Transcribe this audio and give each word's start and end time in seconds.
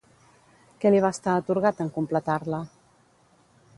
Què 0.85 0.91
li 0.95 1.01
va 1.05 1.11
estar 1.17 1.35
atorgat 1.41 1.83
en 1.85 1.93
completar-la? 1.99 2.63